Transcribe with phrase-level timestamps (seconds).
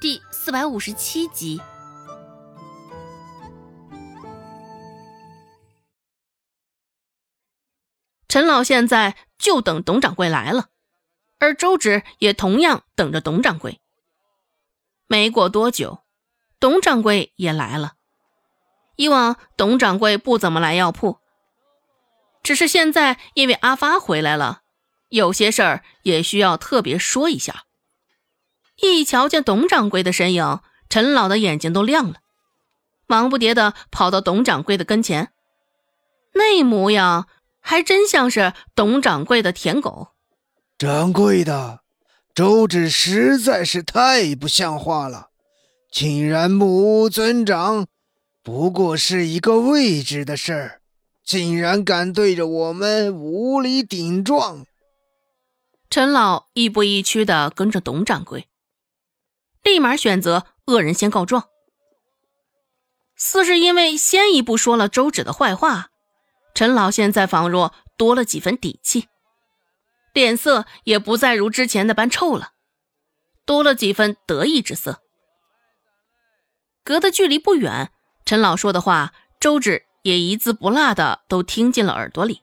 [0.00, 1.60] 第四百五十七集。
[8.28, 10.68] 陈老现在就等董掌柜来了，
[11.40, 13.80] 而周芷也同样等着董掌柜。
[15.08, 16.04] 没过多久，
[16.60, 17.94] 董掌柜也来了。
[18.94, 21.18] 以往董掌柜不怎么来药铺，
[22.44, 24.62] 只是现在因为阿发回来了，
[25.08, 27.64] 有些事儿也需要特别说一下。
[28.80, 32.16] 一瞧见董掌柜的身影，陈老的眼睛都亮了，
[33.06, 35.30] 忙不迭的跑到董掌柜的跟前，
[36.34, 37.26] 那模样
[37.60, 40.08] 还真像是董掌柜的舔狗。
[40.78, 41.80] 掌柜的，
[42.34, 45.30] 周芷实在是太不像话了，
[45.90, 47.86] 竟然目无尊长。
[48.44, 50.80] 不过是一个位置的事儿，
[51.24, 54.64] 竟然敢对着我们无理顶撞！
[55.90, 58.46] 陈老亦步亦趋的跟着董掌柜，
[59.62, 61.48] 立马选择恶人先告状。
[63.16, 65.88] 似是因为先一步说了周芷的坏话，
[66.54, 69.08] 陈老现在仿若多了几分底气，
[70.12, 72.50] 脸色也不再如之前那般臭了，
[73.44, 75.02] 多了几分得意之色。
[76.84, 77.90] 隔的距离不远。
[78.24, 82.42] 陈老说的话，周芷也一字不落的都听进了耳朵里。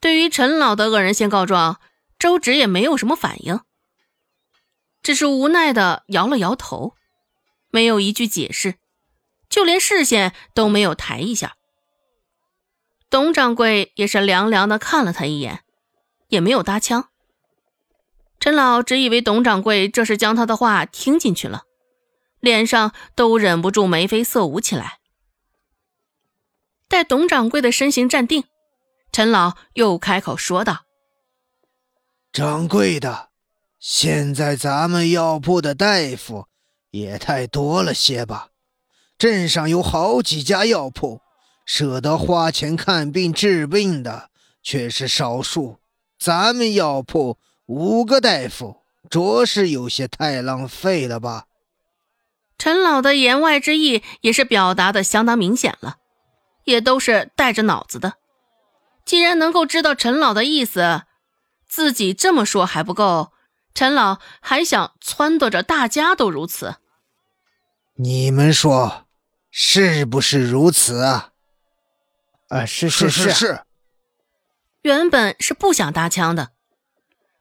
[0.00, 1.80] 对于陈老的恶人先告状，
[2.18, 3.60] 周芷也没有什么反应，
[5.04, 6.96] 只是无奈的摇了摇头，
[7.70, 8.74] 没有一句解释，
[9.48, 11.54] 就连视线都没有抬一下。
[13.08, 15.62] 董掌柜也是凉凉的看了他一眼，
[16.28, 17.10] 也没有搭腔。
[18.40, 21.62] 陈老只以为董掌柜这是将他的话听进去了。
[22.40, 24.98] 脸上都忍不住眉飞色舞起来。
[26.88, 28.44] 待董掌柜的身形站定，
[29.12, 30.84] 陈老又开口说道
[32.32, 33.30] ：“掌柜的，
[33.86, 36.46] 现在咱们药铺的大夫
[36.90, 38.48] 也太多了些吧？
[39.18, 41.20] 镇上有好几家药铺，
[41.66, 44.30] 舍得花钱看病治病的
[44.62, 45.80] 却是少数。
[46.18, 47.36] 咱们药铺
[47.66, 48.78] 五个大夫，
[49.10, 51.44] 着实有些太浪费了吧？”
[52.56, 55.96] 陈老的言外之意也是表达的相当明显了，
[56.64, 58.14] 也都是带着脑子的。
[59.04, 61.02] 既然能够知道陈老的意思，
[61.68, 63.32] 自己这么说还不够，
[63.74, 66.76] 陈老还想撺掇着大家都如此。
[67.96, 69.06] 你们说
[69.50, 71.32] 是不是如此啊？
[72.48, 73.64] 啊，是是是是。
[74.82, 76.52] 原本是不想搭腔的，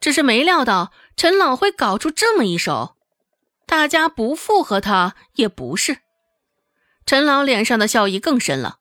[0.00, 2.96] 只是没料到陈老会搞出这么一手。
[3.66, 5.98] 大家不附和他也不是，
[7.04, 8.78] 陈老脸上的笑意更深了，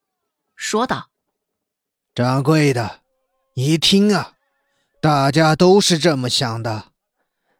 [0.55, 1.09] 说道
[2.15, 3.01] ：“掌柜的，
[3.55, 4.33] 你听啊，
[5.01, 6.91] 大家都是这么想的，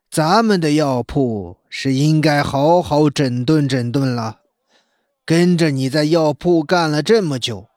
[0.10, 4.40] 咱们的药铺是应该好好整顿整顿了。
[5.26, 7.68] 跟着你在药铺干了这么久，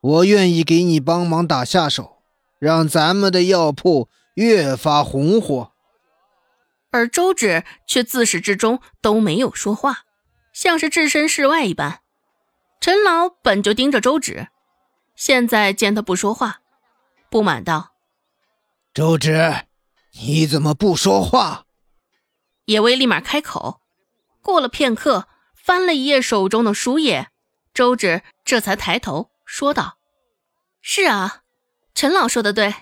[0.00, 2.18] 我愿意给你帮忙打下手，
[2.58, 5.72] 让咱们的药铺越发红火。”
[6.92, 10.04] 而周芷却自始至终都没有说话，
[10.52, 11.98] 像是置身事外一般。
[12.80, 14.46] 陈老本就盯着周芷，
[15.16, 16.60] 现在见他不说话，
[17.28, 17.94] 不满道
[18.94, 19.64] ：“周芷，
[20.20, 21.66] 你怎么不说话？”
[22.66, 23.82] 野薇立马开口。
[24.40, 27.28] 过了片刻，翻了一页手中的书页，
[27.72, 29.96] 周芷这才抬头说道
[30.82, 31.42] ：“是啊，
[31.94, 32.74] 陈老说的对，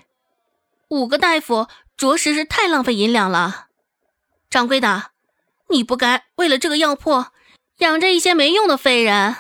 [0.89, 3.69] 五个大夫着实是太浪费银两了。”
[4.51, 5.13] 掌柜的，
[5.71, 7.27] 你不该为了这个药铺
[7.79, 9.37] 养着一些没用的废人。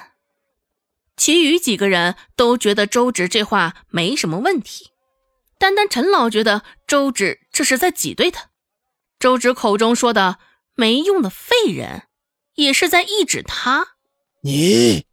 [1.16, 4.91] 其余几个人都觉得周芷这话没什么问题，
[5.62, 8.50] 单单陈老觉得周芷这是在挤兑他。
[9.20, 10.40] 周芷口中说的
[10.74, 12.08] 没用的废人，
[12.54, 13.94] 也是在意指他。
[14.40, 15.06] 你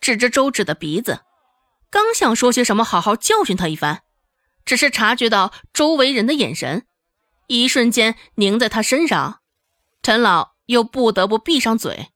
[0.00, 1.20] 指着周芷的鼻子，
[1.90, 4.00] 刚想说些什么，好好教训他一番，
[4.64, 6.86] 只是察觉到周围人的眼神。
[7.46, 9.42] 一瞬间凝在他身上，
[10.02, 12.08] 陈老又不得不闭上嘴。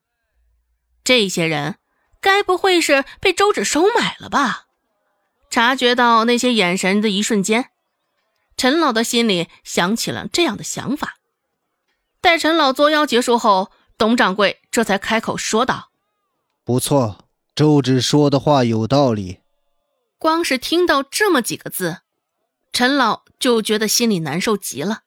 [1.05, 1.77] 这些人
[2.23, 4.69] 该不会是被周芷收买了吧？
[5.51, 7.71] 察觉到那些眼神的一瞬间，
[8.57, 11.17] 陈老的心里想起了这样的想法。
[12.21, 15.91] 待陈老作妖结束后，董掌柜这才开口说道
[16.65, 19.41] ：“不错，周芷说的话有道理。”
[20.19, 22.03] 光是听到这么几个字，
[22.73, 25.01] 陈老就觉得心里难受极了。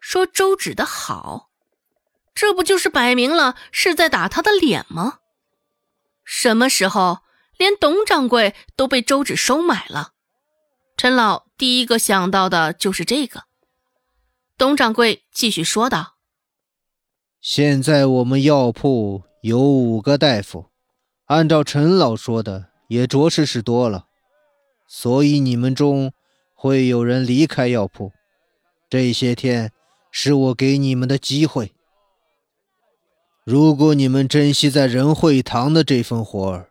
[0.00, 1.50] 说周芷的好，
[2.34, 5.18] 这不就是摆明了是在打他的脸吗？
[6.24, 7.18] 什么时候
[7.60, 10.14] 连董掌柜都被周芷收买了？
[10.96, 13.42] 陈老第一个想到的就是这个。
[14.56, 16.14] 董掌柜继续说道
[17.42, 20.70] ：“现在我们药铺有五个大夫，
[21.26, 24.06] 按照陈老说的，也着实是多了，
[24.88, 26.14] 所以你们中
[26.54, 28.10] 会有人离开药铺。
[28.88, 29.70] 这些天
[30.10, 31.74] 是我给你们的机会。
[33.44, 36.70] 如果你们珍惜在仁惠堂的这份活儿，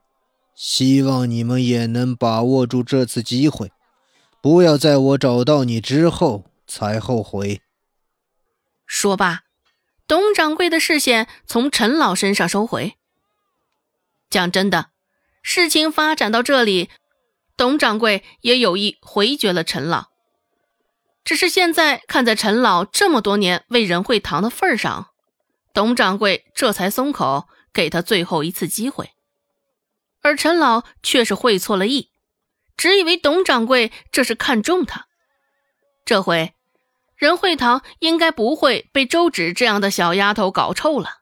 [0.60, 3.72] 希望你们也能把握住这次机会，
[4.42, 7.62] 不要在我找到你之后才后悔。
[8.86, 9.44] 说罢，
[10.06, 12.98] 董掌柜的视线从陈老身上收回。
[14.30, 14.90] 讲真的，
[15.42, 16.90] 事情发展到这里，
[17.56, 20.10] 董掌柜也有意回绝了陈老。
[21.24, 25.12] 只是现在看在陈老这么多年为仁惠堂的份上。
[25.74, 29.12] 董掌柜这才松口，给他最后一次机会，
[30.22, 32.12] 而陈老却是会错了意，
[32.76, 35.08] 只以为董掌柜这是看中他。
[36.06, 36.56] 这回
[37.16, 41.20] 仁惠堂应该不会被周芷这样的小丫头搞臭了。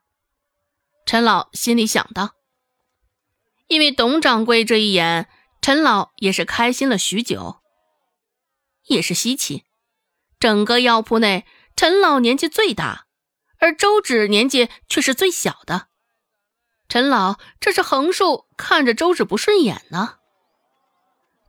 [1.06, 2.36] 陈老心里想到。
[3.68, 5.28] 因为董掌柜这一眼，
[5.62, 7.58] 陈老也是开心了许久。
[8.86, 9.66] 也是稀奇，
[10.40, 11.46] 整个药铺内，
[11.76, 13.08] 陈老年纪最大。
[13.60, 15.88] 而周芷年纪却是最小的，
[16.88, 20.16] 陈老这是横竖看着周芷不顺眼呢。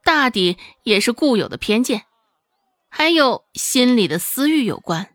[0.02, 2.06] 大抵也是固有的偏见，
[2.88, 5.14] 还有心里的私欲有关。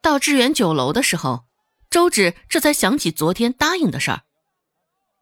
[0.00, 1.44] 到致远酒楼的时候，
[1.90, 4.22] 周芷这才想起昨天答应的事儿。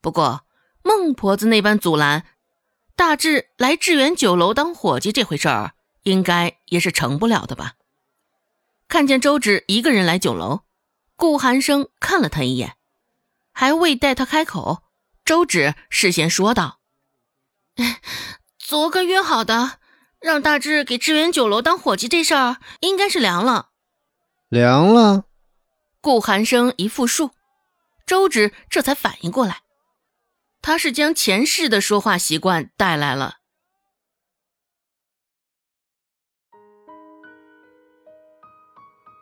[0.00, 0.44] 不过
[0.82, 2.24] 孟婆子那般阻拦。
[2.94, 7.74] 大致来致远酒楼当伙计这回事儿，应该也是成不了的吧？
[8.88, 10.62] 看见周芷一个人来酒楼，
[11.14, 12.76] 顾寒生看了他一眼，
[13.52, 14.82] 还未待他开口，
[15.24, 16.80] 周芷事先说道
[18.58, 19.78] ：“昨个约好的，
[20.20, 23.68] 让大志给致远酒楼当伙计这事儿，应该是凉了。”
[24.48, 25.24] 凉了。
[26.00, 27.32] 顾寒生一复述，
[28.06, 29.62] 周芷这才反应过来。
[30.62, 33.37] 他是将前世的说话习惯带来了。